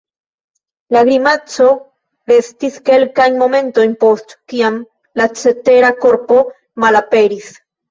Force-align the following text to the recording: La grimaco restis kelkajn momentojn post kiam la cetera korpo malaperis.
La 0.95 1.01
grimaco 1.09 1.67
restis 2.31 2.79
kelkajn 2.91 3.37
momentojn 3.43 3.95
post 4.07 4.35
kiam 4.55 4.81
la 5.23 5.31
cetera 5.45 5.95
korpo 6.03 6.43
malaperis. 6.87 7.57